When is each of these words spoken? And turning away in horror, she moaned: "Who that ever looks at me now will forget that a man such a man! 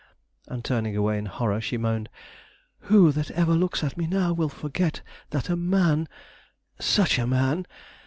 And 0.47 0.65
turning 0.65 0.97
away 0.97 1.19
in 1.19 1.27
horror, 1.27 1.61
she 1.61 1.77
moaned: 1.77 2.09
"Who 2.89 3.11
that 3.11 3.29
ever 3.29 3.53
looks 3.53 3.83
at 3.83 3.97
me 3.97 4.07
now 4.07 4.33
will 4.33 4.49
forget 4.49 5.03
that 5.29 5.47
a 5.47 5.55
man 5.55 6.07
such 6.79 7.19
a 7.19 7.27
man! 7.27 7.67